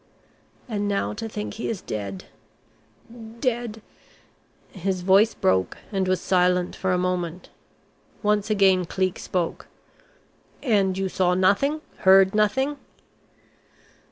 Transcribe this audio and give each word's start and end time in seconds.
And 0.67 0.87
now 0.87 1.13
to 1.13 1.29
think 1.29 1.53
he 1.53 1.69
is 1.69 1.79
dead 1.79 2.25
dead" 3.39 3.83
His 4.71 5.01
voice 5.03 5.35
broke 5.35 5.77
and 5.91 6.07
was 6.07 6.19
silent 6.19 6.75
for 6.75 6.91
a 6.91 6.97
moment. 6.97 7.51
Once 8.23 8.49
again 8.49 8.85
Cleek 8.85 9.19
spoke. 9.19 9.67
"And 10.63 10.97
you 10.97 11.07
saw 11.07 11.35
nothing, 11.35 11.81
heard 11.97 12.33
nothing?" 12.33 12.77